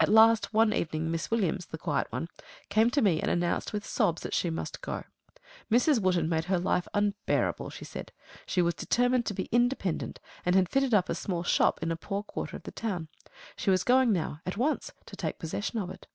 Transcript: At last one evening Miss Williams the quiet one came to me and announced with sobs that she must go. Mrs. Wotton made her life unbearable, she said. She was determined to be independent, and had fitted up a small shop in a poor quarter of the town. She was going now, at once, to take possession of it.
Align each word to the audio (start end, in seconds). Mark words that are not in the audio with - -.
At 0.00 0.08
last 0.08 0.52
one 0.52 0.72
evening 0.72 1.12
Miss 1.12 1.30
Williams 1.30 1.66
the 1.66 1.78
quiet 1.78 2.10
one 2.10 2.28
came 2.70 2.90
to 2.90 3.00
me 3.00 3.20
and 3.20 3.30
announced 3.30 3.72
with 3.72 3.86
sobs 3.86 4.22
that 4.22 4.34
she 4.34 4.50
must 4.50 4.80
go. 4.80 5.04
Mrs. 5.70 6.00
Wotton 6.00 6.28
made 6.28 6.46
her 6.46 6.58
life 6.58 6.88
unbearable, 6.92 7.70
she 7.70 7.84
said. 7.84 8.10
She 8.46 8.60
was 8.60 8.74
determined 8.74 9.26
to 9.26 9.34
be 9.34 9.48
independent, 9.52 10.18
and 10.44 10.56
had 10.56 10.68
fitted 10.68 10.92
up 10.92 11.08
a 11.08 11.14
small 11.14 11.44
shop 11.44 11.80
in 11.84 11.92
a 11.92 11.96
poor 11.96 12.24
quarter 12.24 12.56
of 12.56 12.64
the 12.64 12.72
town. 12.72 13.06
She 13.54 13.70
was 13.70 13.84
going 13.84 14.10
now, 14.12 14.40
at 14.44 14.56
once, 14.56 14.90
to 15.06 15.14
take 15.14 15.38
possession 15.38 15.78
of 15.78 15.88
it. 15.90 16.08